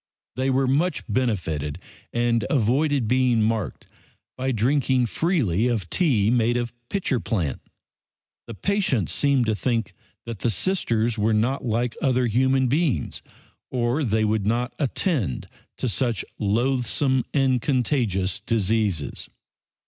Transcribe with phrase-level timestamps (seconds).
[0.35, 1.77] They were much benefited
[2.11, 3.87] and avoided being marked
[4.35, 7.61] by drinking freely of tea made of "pitcher plant."
[8.47, 9.93] The patients seemed to think
[10.25, 13.21] the Sisters were not like other human beings,
[13.69, 15.45] or they would not attend
[15.77, 19.29] to such loathsome and contagious diseases.